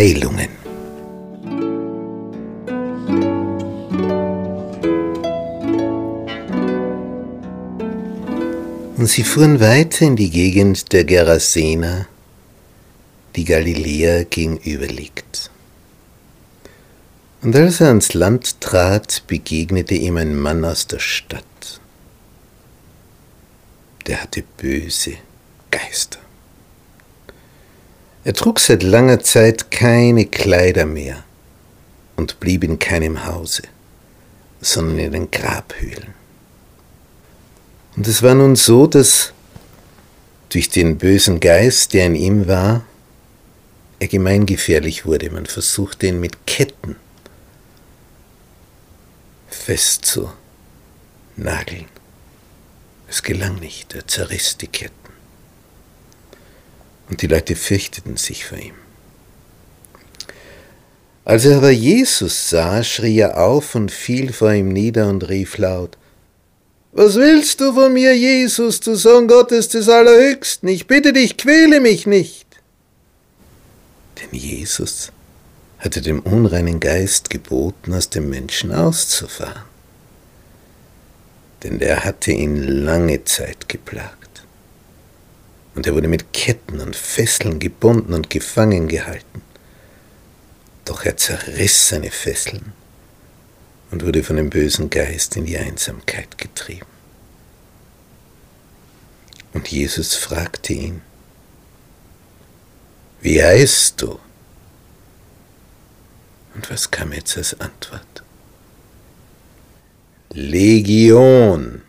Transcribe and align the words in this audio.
Heilungen. 0.00 0.48
Und 8.96 9.06
sie 9.06 9.24
fuhren 9.24 9.60
weiter 9.60 10.06
in 10.06 10.16
die 10.16 10.30
Gegend 10.30 10.92
der 10.92 11.04
Gerasena, 11.04 12.06
die 13.36 13.44
Galiläa 13.44 14.24
gegenüber 14.24 14.86
liegt. 14.86 15.49
Und 17.42 17.56
als 17.56 17.80
er 17.80 17.88
ans 17.88 18.12
Land 18.12 18.60
trat, 18.60 19.22
begegnete 19.26 19.94
ihm 19.94 20.18
ein 20.18 20.36
Mann 20.36 20.64
aus 20.64 20.86
der 20.86 20.98
Stadt. 20.98 21.44
Der 24.06 24.22
hatte 24.22 24.44
böse 24.58 25.14
Geister. 25.70 26.18
Er 28.24 28.34
trug 28.34 28.60
seit 28.60 28.82
langer 28.82 29.20
Zeit 29.20 29.70
keine 29.70 30.26
Kleider 30.26 30.84
mehr 30.84 31.24
und 32.16 32.40
blieb 32.40 32.64
in 32.64 32.78
keinem 32.78 33.24
Hause, 33.24 33.62
sondern 34.60 34.98
in 34.98 35.12
den 35.12 35.30
Grabhöhlen. 35.30 36.14
Und 37.96 38.06
es 38.06 38.22
war 38.22 38.34
nun 38.34 38.56
so, 38.56 38.86
dass 38.86 39.32
durch 40.50 40.68
den 40.68 40.98
bösen 40.98 41.40
Geist, 41.40 41.94
der 41.94 42.06
in 42.06 42.14
ihm 42.14 42.46
war, 42.46 42.84
er 43.98 44.08
gemeingefährlich 44.08 45.06
wurde. 45.06 45.30
Man 45.30 45.46
versuchte 45.46 46.06
ihn 46.06 46.20
mit 46.20 46.46
Ketten 46.46 46.96
festzunageln. 49.70 50.34
Es 53.08 53.22
gelang 53.22 53.60
nicht, 53.60 53.94
er 53.94 54.08
zerriss 54.08 54.56
die 54.56 54.66
Ketten. 54.66 54.94
Und 57.08 57.22
die 57.22 57.28
Leute 57.28 57.54
fürchteten 57.54 58.16
sich 58.16 58.44
vor 58.44 58.58
ihm. 58.58 58.74
Als 61.24 61.44
er 61.44 61.58
aber 61.58 61.70
Jesus 61.70 62.50
sah, 62.50 62.82
schrie 62.82 63.20
er 63.20 63.38
auf 63.38 63.76
und 63.76 63.92
fiel 63.92 64.32
vor 64.32 64.52
ihm 64.52 64.72
nieder 64.72 65.08
und 65.08 65.28
rief 65.28 65.58
laut, 65.58 65.96
Was 66.90 67.14
willst 67.14 67.60
du 67.60 67.72
von 67.72 67.92
mir, 67.92 68.16
Jesus, 68.16 68.80
du 68.80 68.96
Sohn 68.96 69.28
Gottes 69.28 69.68
des 69.68 69.88
Allerhöchsten? 69.88 70.68
Ich 70.68 70.88
bitte 70.88 71.12
dich, 71.12 71.36
quäle 71.36 71.78
mich 71.78 72.08
nicht. 72.08 72.48
Denn 74.18 74.36
Jesus 74.36 75.12
hatte 75.80 76.02
dem 76.02 76.20
unreinen 76.20 76.78
Geist 76.78 77.30
geboten, 77.30 77.94
aus 77.94 78.10
dem 78.10 78.28
Menschen 78.28 78.72
auszufahren. 78.72 79.62
Denn 81.62 81.78
der 81.78 82.04
hatte 82.04 82.32
ihn 82.32 82.62
lange 82.62 83.24
Zeit 83.24 83.68
geplagt. 83.68 84.44
Und 85.74 85.86
er 85.86 85.94
wurde 85.94 86.08
mit 86.08 86.32
Ketten 86.32 86.80
und 86.80 86.96
Fesseln 86.96 87.58
gebunden 87.58 88.12
und 88.12 88.30
gefangen 88.30 88.88
gehalten. 88.88 89.42
Doch 90.84 91.04
er 91.04 91.16
zerriss 91.16 91.88
seine 91.88 92.10
Fesseln 92.10 92.72
und 93.90 94.04
wurde 94.04 94.22
von 94.22 94.36
dem 94.36 94.50
bösen 94.50 94.90
Geist 94.90 95.36
in 95.36 95.46
die 95.46 95.58
Einsamkeit 95.58 96.38
getrieben. 96.38 96.86
Und 99.52 99.68
Jesus 99.68 100.14
fragte 100.14 100.72
ihn, 100.72 101.02
wie 103.20 103.42
heißt 103.42 104.00
du? 104.00 104.18
Und 106.60 106.68
was 106.68 106.90
kam 106.90 107.14
jetzt 107.14 107.38
als 107.38 107.58
Antwort? 107.58 108.22
Legion, 110.34 111.80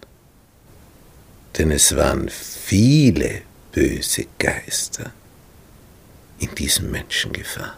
denn 1.58 1.72
es 1.72 1.94
waren 1.98 2.30
viele 2.30 3.42
böse 3.74 4.28
Geister 4.40 5.12
in 6.40 6.56
diesem 6.56 6.90
Menschen 6.90 7.34
gefahren. 7.34 7.78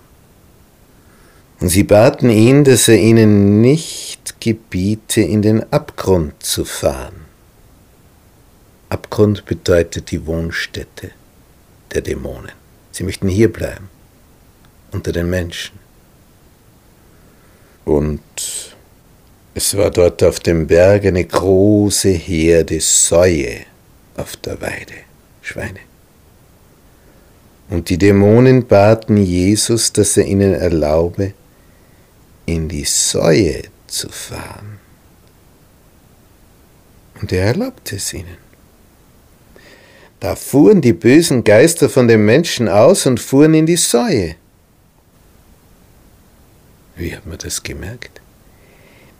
Und 1.59 1.69
sie 1.69 1.83
baten 1.83 2.29
ihn, 2.29 2.63
dass 2.63 2.87
er 2.87 2.99
ihnen 2.99 3.59
nicht 3.61 4.39
gebiete, 4.39 5.21
in 5.21 5.41
den 5.41 5.73
Abgrund 5.73 6.43
zu 6.43 6.63
fahren. 6.63 7.25
Abgrund 8.89 9.45
bedeutet 9.45 10.11
die 10.11 10.27
Wohnstätte 10.27 11.09
der 11.91 12.03
Dämonen. 12.03 12.51
Sie 12.91 13.03
möchten 13.03 13.29
hier 13.29 13.51
bleiben, 13.51 13.89
unter 14.91 15.11
den 15.11 15.31
Menschen. 15.31 15.82
Und 17.85 18.21
es 19.55 19.77
war 19.77 19.91
dort 19.91 20.23
auf 20.23 20.39
dem 20.39 20.67
Berg 20.67 21.05
eine 21.05 21.23
große 21.23 22.09
Herde 22.09 22.79
Säue 22.79 23.61
auf 24.15 24.35
der 24.37 24.59
Weide. 24.61 24.93
Schweine. 25.41 25.79
Und 27.69 27.89
die 27.89 27.97
Dämonen 27.97 28.65
baten 28.67 29.17
Jesus, 29.17 29.91
dass 29.93 30.17
er 30.17 30.25
ihnen 30.25 30.53
erlaube, 30.53 31.33
in 32.45 32.67
die 32.67 32.85
Säue 32.85 33.63
zu 33.87 34.09
fahren. 34.09 34.79
Und 37.21 37.31
er 37.31 37.45
erlaubte 37.45 37.95
es 37.95 38.13
ihnen. 38.13 38.37
Da 40.19 40.35
fuhren 40.35 40.81
die 40.81 40.93
bösen 40.93 41.43
Geister 41.43 41.89
von 41.89 42.07
den 42.07 42.25
Menschen 42.25 42.69
aus 42.69 43.05
und 43.05 43.19
fuhren 43.19 43.53
in 43.53 43.65
die 43.65 43.77
Säue. 43.77 44.35
Wie 46.95 47.15
hat 47.15 47.25
man 47.25 47.37
das 47.37 47.63
gemerkt? 47.63 48.21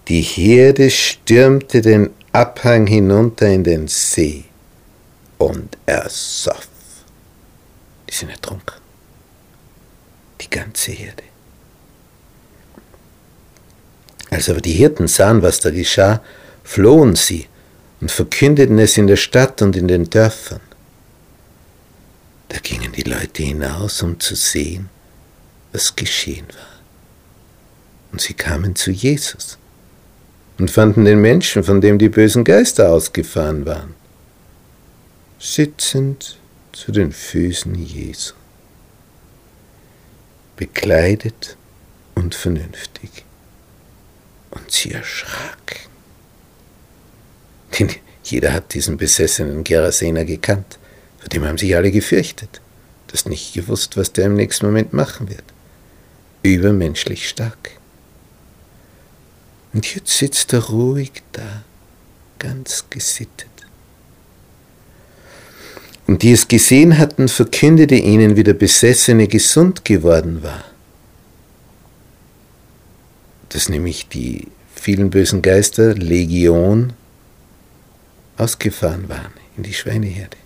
Die 0.08 0.22
Herde 0.22 0.90
stürmte 0.90 1.82
den 1.82 2.12
Abhang 2.32 2.88
hinunter 2.88 3.48
in 3.48 3.64
den 3.64 3.88
See 3.88 4.46
und 5.38 5.78
ersoff. 5.86 6.68
Die 8.10 8.14
sind 8.14 8.30
ertrunken. 8.30 8.76
Die 10.42 10.50
ganze 10.50 10.92
Herde. 10.92 11.24
Als 14.30 14.50
aber 14.50 14.62
die 14.62 14.74
Hirten 14.74 15.08
sahen, 15.08 15.42
was 15.42 15.60
da 15.60 15.70
geschah, 15.70 16.22
flohen 16.64 17.16
sie 17.16 17.48
und 18.02 18.12
verkündeten 18.12 18.80
es 18.80 18.98
in 18.98 19.08
der 19.08 19.16
Stadt 19.16 19.62
und 19.62 19.76
in 19.76 19.88
den 19.88 20.10
Dörfern. 20.10 20.62
Da 22.50 22.58
gingen 22.60 22.92
die 22.92 23.04
Leute 23.04 23.44
hinaus, 23.44 24.02
um 24.02 24.20
zu 24.20 24.36
sehen, 24.36 24.90
was 25.72 25.96
geschehen 25.96 26.48
war. 26.50 26.73
Und 28.14 28.22
sie 28.22 28.34
kamen 28.34 28.78
zu 28.78 28.92
Jesus 28.92 29.58
und 30.58 30.72
fanden 30.72 31.04
den 31.04 31.20
Menschen, 31.20 31.64
von 31.64 31.82
dem 31.82 31.98
die 31.98 32.10
bösen 32.10 32.46
Geister 32.46 32.90
ausgefahren 32.92 33.66
waren 33.66 33.96
sitzend 35.44 36.38
zu 36.72 36.94
den 36.94 37.12
Füßen 37.12 37.76
Jesu, 37.76 38.34
bekleidet 40.56 41.58
und 42.16 42.34
vernünftig. 42.34 43.26
Und 44.52 44.72
sie 44.72 44.92
erschrak. 44.92 45.88
Denn 47.78 47.90
jeder 48.24 48.54
hat 48.54 48.74
diesen 48.74 48.98
besessenen 48.98 49.64
Gerasener 49.64 50.24
gekannt. 50.24 50.80
Vor 51.20 51.28
dem 51.30 51.44
haben 51.44 51.58
sich 51.58 51.76
alle 51.76 51.92
gefürchtet. 51.92 52.62
Das 53.08 53.26
nicht 53.26 53.54
gewusst, 53.54 53.98
was 53.98 54.14
der 54.14 54.28
im 54.28 54.36
nächsten 54.36 54.66
Moment 54.66 54.94
machen 54.94 55.30
wird. 55.30 55.44
Übermenschlich 56.42 57.28
stark. 57.28 57.72
Und 59.74 59.94
jetzt 59.96 60.18
sitzt 60.18 60.54
er 60.54 60.66
ruhig 60.66 61.12
da, 61.32 61.64
ganz 62.40 62.86
gesittet. 62.90 63.48
Und 66.06 66.22
die 66.22 66.34
es 66.34 66.48
gesehen 66.48 66.98
hatten, 66.98 67.28
verkündete 67.28 67.96
ihnen, 67.96 68.36
wie 68.36 68.44
der 68.44 68.54
Besessene 68.54 69.28
gesund 69.28 69.86
geworden 69.86 70.44
war. 70.44 70.64
Dass 73.50 73.70
nämlich 73.70 74.10
die 74.10 74.48
vielen 74.76 75.10
bösen 75.10 75.42
Geister, 75.42 75.96
Legion, 75.96 76.94
ausgefahren 78.38 79.08
waren 79.10 79.34
in 79.58 79.64
die 79.64 79.74
Schweineherde. 79.74 80.38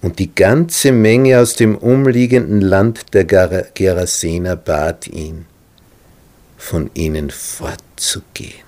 Und 0.00 0.18
die 0.18 0.34
ganze 0.34 0.92
Menge 0.92 1.40
aus 1.40 1.54
dem 1.54 1.76
umliegenden 1.76 2.60
Land 2.60 3.14
der 3.14 3.24
Gerasener 3.24 4.56
bat 4.56 5.06
ihn, 5.08 5.46
von 6.56 6.90
ihnen 6.94 7.30
fortzugehen. 7.30 8.64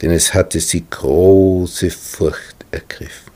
Denn 0.00 0.10
es 0.10 0.32
hatte 0.34 0.60
sie 0.60 0.84
große 0.88 1.90
Furcht 1.90 2.64
ergriffen. 2.70 3.30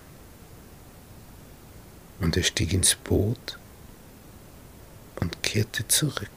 Und 2.21 2.37
er 2.37 2.43
stieg 2.43 2.73
ins 2.73 2.95
Boot 2.95 3.59
und 5.21 5.43
kehrte 5.43 5.87
zurück. 5.89 6.29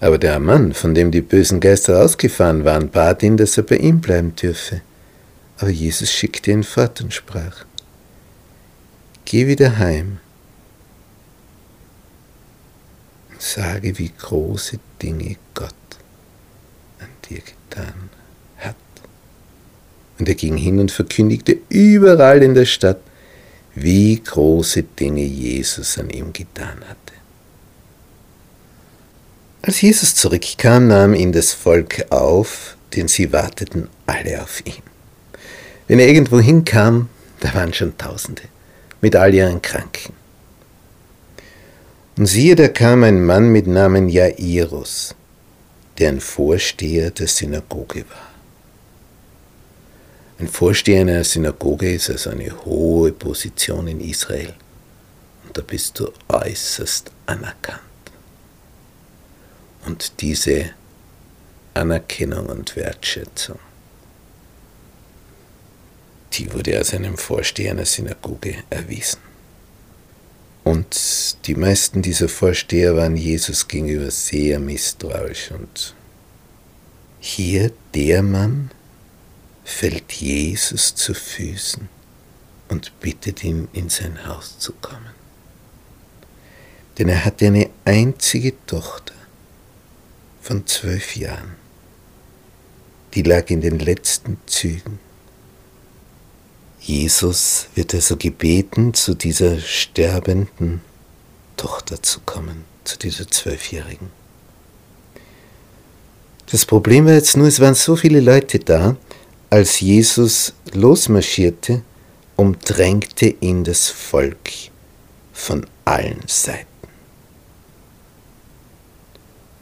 Aber 0.00 0.18
der 0.18 0.38
Mann, 0.38 0.74
von 0.74 0.94
dem 0.94 1.10
die 1.10 1.22
bösen 1.22 1.60
Geister 1.60 2.02
ausgefahren 2.02 2.64
waren, 2.64 2.90
bat 2.90 3.22
ihn, 3.22 3.36
dass 3.36 3.56
er 3.56 3.62
bei 3.62 3.76
ihm 3.76 4.00
bleiben 4.00 4.34
dürfe. 4.36 4.82
Aber 5.58 5.70
Jesus 5.70 6.10
schickte 6.10 6.50
ihn 6.50 6.64
fort 6.64 7.00
und 7.00 7.14
sprach, 7.14 7.64
Geh 9.24 9.46
wieder 9.46 9.78
heim 9.78 10.18
und 13.30 13.33
sage, 13.44 13.98
wie 13.98 14.10
große 14.16 14.78
Dinge 15.00 15.36
Gott 15.54 15.74
dir 17.30 17.40
getan 17.40 18.10
hat. 18.58 18.76
Und 20.18 20.28
er 20.28 20.34
ging 20.34 20.56
hin 20.56 20.78
und 20.78 20.90
verkündigte 20.92 21.58
überall 21.68 22.42
in 22.42 22.54
der 22.54 22.66
Stadt, 22.66 23.00
wie 23.74 24.22
große 24.22 24.82
Dinge 24.82 25.24
Jesus 25.24 25.98
an 25.98 26.10
ihm 26.10 26.32
getan 26.32 26.78
hatte. 26.88 27.14
Als 29.62 29.80
Jesus 29.80 30.14
zurückkam, 30.14 30.88
nahm 30.88 31.14
ihn 31.14 31.32
das 31.32 31.52
Volk 31.52 32.06
auf, 32.10 32.76
denn 32.94 33.08
sie 33.08 33.32
warteten 33.32 33.88
alle 34.06 34.42
auf 34.42 34.64
ihn. 34.66 34.82
Wenn 35.88 35.98
er 35.98 36.06
irgendwo 36.06 36.38
hinkam, 36.38 37.08
da 37.40 37.52
waren 37.54 37.72
schon 37.72 37.96
Tausende 37.98 38.42
mit 39.00 39.16
all 39.16 39.34
ihren 39.34 39.60
Kranken. 39.60 40.12
Und 42.16 42.26
siehe, 42.26 42.54
da 42.54 42.68
kam 42.68 43.02
ein 43.02 43.24
Mann 43.24 43.50
mit 43.50 43.66
Namen 43.66 44.08
Jairus, 44.08 45.16
der 45.98 46.10
ein 46.10 46.20
Vorsteher 46.20 47.10
der 47.10 47.26
Synagoge 47.26 48.04
war. 48.08 48.30
Ein 50.38 50.48
Vorsteher 50.48 51.00
einer 51.00 51.24
Synagoge 51.24 51.92
ist 51.92 52.10
also 52.10 52.30
eine 52.30 52.64
hohe 52.64 53.12
Position 53.12 53.88
in 53.88 54.00
Israel. 54.00 54.54
Und 55.44 55.56
da 55.56 55.62
bist 55.62 55.98
du 55.98 56.12
äußerst 56.28 57.10
anerkannt. 57.26 57.80
Und 59.86 60.20
diese 60.20 60.70
Anerkennung 61.74 62.46
und 62.46 62.76
Wertschätzung, 62.76 63.58
die 66.32 66.52
wurde 66.52 66.76
als 66.76 66.94
einem 66.94 67.16
Vorsteher 67.16 67.72
einer 67.72 67.84
Synagoge 67.84 68.56
erwiesen. 68.70 69.33
Und 70.64 71.46
die 71.46 71.54
meisten 71.54 72.00
dieser 72.00 72.28
Vorsteher 72.28 72.96
waren 72.96 73.16
Jesus 73.16 73.68
gegenüber 73.68 74.10
sehr 74.10 74.58
misstrauisch. 74.58 75.50
Und 75.50 75.94
hier 77.20 77.70
der 77.92 78.22
Mann 78.22 78.70
fällt 79.62 80.12
Jesus 80.12 80.94
zu 80.94 81.12
Füßen 81.12 81.88
und 82.68 82.98
bittet 83.00 83.44
ihn, 83.44 83.68
in 83.74 83.90
sein 83.90 84.26
Haus 84.26 84.58
zu 84.58 84.72
kommen. 84.72 85.12
Denn 86.98 87.10
er 87.10 87.24
hatte 87.24 87.46
eine 87.46 87.68
einzige 87.84 88.54
Tochter 88.66 89.14
von 90.40 90.66
zwölf 90.66 91.16
Jahren. 91.16 91.56
Die 93.14 93.22
lag 93.22 93.50
in 93.50 93.60
den 93.60 93.78
letzten 93.78 94.38
Zügen. 94.46 94.98
Jesus 96.86 97.68
wird 97.74 97.94
also 97.94 98.18
gebeten, 98.18 98.92
zu 98.92 99.14
dieser 99.14 99.58
sterbenden 99.58 100.82
Tochter 101.56 102.02
zu 102.02 102.20
kommen, 102.20 102.64
zu 102.84 102.98
dieser 102.98 103.26
Zwölfjährigen. 103.26 104.10
Das 106.50 106.66
Problem 106.66 107.06
war 107.06 107.14
jetzt 107.14 107.38
nur, 107.38 107.46
es 107.46 107.58
waren 107.60 107.74
so 107.74 107.96
viele 107.96 108.20
Leute 108.20 108.58
da, 108.58 108.96
als 109.48 109.80
Jesus 109.80 110.52
losmarschierte, 110.74 111.82
umdrängte 112.36 113.34
ihn 113.40 113.64
das 113.64 113.88
Volk 113.88 114.50
von 115.32 115.66
allen 115.86 116.20
Seiten. 116.26 116.66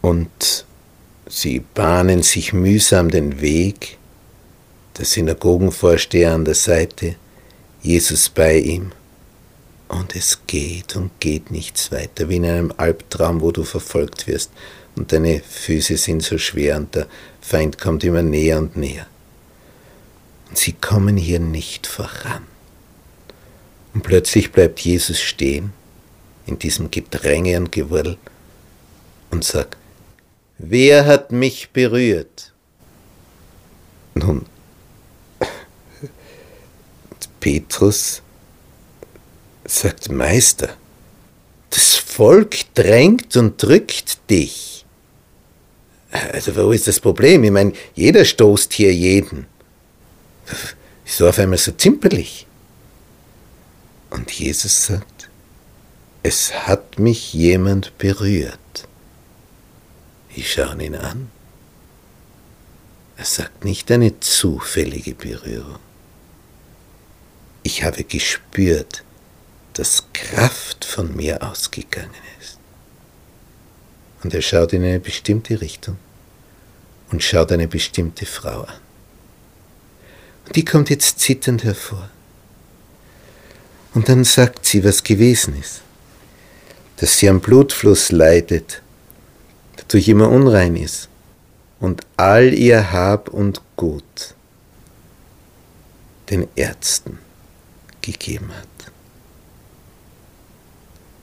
Und 0.01 0.65
sie 1.29 1.61
bahnen 1.61 2.25
sich 2.25 2.53
mühsam 2.53 3.13
den 3.13 3.41
Weg, 3.41 3.99
der 4.99 5.05
Synagogenvorsteher 5.05 6.33
an 6.33 6.45
der 6.45 6.55
Seite, 6.55 7.17
Jesus 7.83 8.29
bei 8.29 8.59
ihm. 8.59 8.93
Und 9.89 10.17
es 10.17 10.41
geht 10.47 10.97
und 10.97 11.11
geht 11.21 11.51
nichts 11.51 11.93
weiter, 11.93 12.29
wie 12.29 12.37
in 12.37 12.47
einem 12.47 12.73
Albtraum, 12.77 13.41
wo 13.41 13.53
du 13.53 13.65
verfolgt 13.65 14.27
wirst 14.27 14.51
und 14.95 15.13
deine 15.13 15.41
Füße 15.41 15.97
sind 15.97 16.23
so 16.23 16.39
schwer 16.39 16.77
und 16.77 16.95
der 16.95 17.07
Feind 17.41 17.79
kommt 17.79 18.05
immer 18.05 18.23
näher 18.23 18.59
und 18.59 18.77
näher. 18.77 19.07
Und 20.49 20.59
sie 20.59 20.73
kommen 20.73 21.17
hier 21.17 21.41
nicht 21.41 21.87
voran. 21.87 22.47
Und 23.95 24.03
plötzlich 24.03 24.53
bleibt 24.53 24.81
Jesus 24.81 25.21
stehen 25.21 25.73
in 26.47 26.59
diesem 26.59 26.91
Gedränge 26.91 27.57
und 27.57 27.73
Gewurl 27.73 28.19
und 29.31 29.45
sagt, 29.45 29.77
wer 30.59 31.07
hat 31.07 31.33
mich 31.33 31.71
berührt? 31.71 32.53
Nun, 34.15 34.45
Petrus 37.43 38.23
sagt, 39.65 40.13
Meister, 40.13 40.77
das 41.71 41.97
Volk 41.97 42.73
drängt 42.75 43.37
und 43.37 43.61
drückt 43.61 44.31
dich. 44.31 44.87
Also 46.13 46.55
wo 46.55 46.71
ist 46.71 46.87
das 46.87 47.01
Problem? 47.01 47.43
Ich 47.43 47.51
meine, 47.51 47.73
jeder 47.97 48.25
stoßt 48.25 48.73
hier 48.73 48.95
jeden. 48.95 49.47
Wieso 51.05 51.29
auf 51.29 51.39
einmal 51.41 51.59
so 51.59 51.73
zimperlich? 51.73 52.47
Und 54.11 54.31
Jesus 54.31 54.87
sagt, 54.87 55.29
es 56.23 56.55
hat 56.69 57.01
mich 57.01 57.35
jemand 57.35 57.99
berührt. 57.99 58.87
Ich 60.37 60.53
schaue 60.53 60.81
ihn 60.81 60.95
an. 60.95 61.29
Er 63.17 63.25
sagt 63.25 63.65
nicht 63.65 63.91
eine 63.91 64.21
zufällige 64.21 65.15
Berührung 65.15 65.81
ich 67.63 67.85
habe 67.85 68.05
gespürt, 68.05 69.05
dass 69.75 70.05
Kraft 70.13 70.85
von 70.85 71.15
mir 71.17 71.43
ausgegangen 71.43 72.11
ist. 72.41 72.59
Und 74.23 74.35
er 74.35 74.43
schaut 74.43 74.73
in 74.73 74.85
eine 74.85 75.01
bestimmte 75.01 75.61
Richtung 75.61 75.97
und 77.11 77.23
schaut 77.23 77.53
eine 77.53 77.69
bestimmte 77.69 78.27
Frau 78.27 78.63
an. 78.63 78.81
Und 80.47 80.57
die 80.57 80.65
kommt 80.65 80.91
jetzt 80.91 81.21
zitternd 81.21 81.65
hervor. 81.65 82.11
Und 83.95 84.09
dann 84.09 84.25
sagt 84.25 84.65
sie, 84.67 84.85
was 84.85 85.03
gewesen 85.03 85.59
ist, 85.59 85.83
dass 86.97 87.19
sie 87.19 87.29
am 87.29 87.41
Blutfluss 87.41 88.11
leidet, 88.11 88.83
dadurch 89.77 90.09
immer 90.09 90.29
unrein 90.29 90.77
ist 90.77 91.09
und 91.81 92.03
all 92.17 92.55
ihr 92.55 92.93
Hab 92.93 93.29
und 93.29 93.61
Gut 93.77 94.35
den 96.31 96.49
Ärzten 96.55 97.19
gegeben 98.03 98.51
hat. 98.53 98.93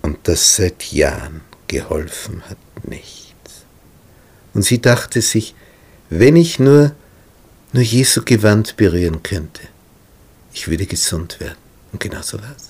Und 0.02 0.18
das 0.24 0.56
seit 0.56 0.92
Jahren 0.92 1.42
geholfen 1.68 2.42
hat 2.50 2.58
nichts. 2.88 3.66
Und 4.54 4.64
sie 4.64 4.82
dachte 4.82 5.22
sich, 5.22 5.56
wenn 6.10 6.36
ich 6.36 6.60
nur, 6.60 6.96
nur 7.74 7.84
Jesu 7.84 8.24
Gewand 8.26 8.78
berühren 8.78 9.22
könnte, 9.22 9.62
ich 10.54 10.68
würde 10.68 10.86
gesund 10.86 11.40
werden. 11.40 11.58
Und 11.92 12.00
genau 12.00 12.22
so 12.22 12.40
war 12.40 12.56
es. 12.58 12.70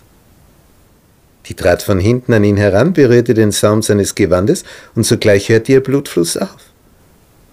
Die 1.45 1.53
trat 1.55 1.81
von 1.81 1.99
hinten 1.99 2.33
an 2.33 2.43
ihn 2.43 2.57
heran, 2.57 2.93
berührte 2.93 3.33
den 3.33 3.51
Saum 3.51 3.81
seines 3.81 4.13
Gewandes 4.13 4.63
und 4.93 5.05
sogleich 5.05 5.49
hörte 5.49 5.71
ihr 5.71 5.81
Blutfluss 5.81 6.37
auf. 6.37 6.69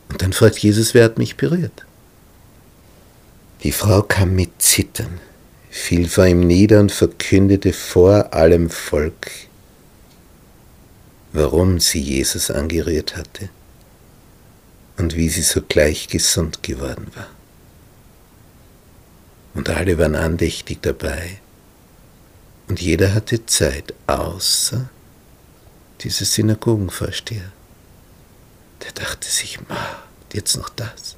Und 0.09 0.23
dann 0.23 0.33
fragt 0.33 0.59
Jesus, 0.59 0.93
wer 0.95 1.05
hat 1.05 1.19
mich 1.19 1.37
berührt? 1.37 1.85
Die 3.63 3.73
Frau 3.73 4.03
kam 4.03 4.35
mit 4.35 4.61
Zittern 4.61 5.21
fiel 5.71 6.09
vor 6.09 6.27
ihm 6.27 6.41
nieder 6.41 6.81
und 6.81 6.93
verkündete 6.93 7.73
vor 7.73 8.33
allem 8.33 8.71
Volk, 8.71 9.31
warum 11.33 11.81
sie 11.81 12.01
Jesus 12.01 12.51
angerührt 12.51 13.17
hatte 13.17 13.51
und 14.97 15.17
wie 15.17 15.29
sie 15.29 15.43
sogleich 15.43 16.09
gesund 16.09 16.63
geworden 16.63 17.07
war. 17.15 17.29
Und 19.55 19.71
alle 19.71 19.99
waren 19.99 20.15
andächtig 20.15 20.79
dabei 20.83 21.41
und 22.69 22.81
jeder 22.81 23.15
hatte 23.15 23.47
Zeit, 23.47 23.95
außer 24.07 24.89
dieser 26.01 26.25
Synagogenvorsteher. 26.25 27.53
Der 28.83 28.93
dachte 28.93 29.29
sich, 29.29 29.59
ma, 29.69 30.03
jetzt 30.33 30.57
noch 30.57 30.69
das. 30.69 31.17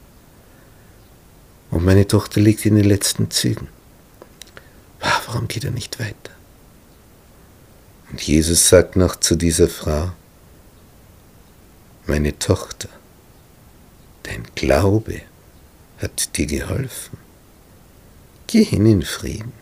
Und 1.70 1.84
meine 1.84 2.06
Tochter 2.06 2.40
liegt 2.40 2.64
in 2.66 2.76
den 2.76 2.84
letzten 2.84 3.30
Zügen. 3.30 3.68
Warum 5.28 5.46
geht 5.46 5.64
er 5.64 5.70
nicht 5.70 6.00
weiter? 6.00 6.32
Und 8.10 8.22
Jesus 8.22 8.66
sagt 8.66 8.96
noch 8.96 9.16
zu 9.16 9.36
dieser 9.36 9.68
Frau, 9.68 10.10
meine 12.06 12.38
Tochter, 12.38 12.88
dein 14.22 14.44
Glaube 14.54 15.20
hat 15.98 16.34
dir 16.38 16.46
geholfen. 16.46 17.18
Geh 18.46 18.64
hin 18.64 18.86
in 18.86 19.02
Frieden. 19.02 19.52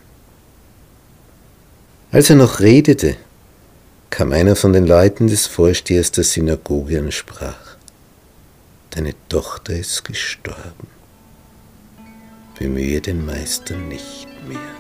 Als 2.12 2.30
er 2.30 2.36
noch 2.36 2.60
redete, 2.60 3.16
kam 4.10 4.30
einer 4.30 4.54
von 4.54 4.72
den 4.72 4.86
Leuten 4.86 5.26
des 5.26 5.48
Vorstehers 5.48 6.12
der 6.12 6.22
Synagoge 6.22 7.00
und 7.00 7.12
sprach, 7.12 7.76
Deine 8.90 9.14
Tochter 9.28 9.72
ist 9.74 10.04
gestorben. 10.04 10.86
Bemühe 12.56 13.00
den 13.00 13.26
Meister 13.26 13.76
nicht 13.76 14.28
mehr. 14.46 14.75